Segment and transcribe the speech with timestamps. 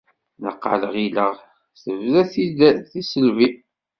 [0.43, 1.33] Naqal ɣileɣ
[1.81, 2.59] tebda-t-id
[2.89, 3.49] tisselbi.